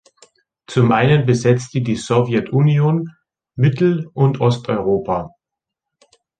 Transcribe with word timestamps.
Zum 0.65 0.91
einen 0.93 1.27
besetzte 1.27 1.81
die 1.81 1.95
Sowjetunion 1.95 3.11
Mittel- 3.55 4.09
und 4.15 4.41
Osteuropa. 4.41 5.29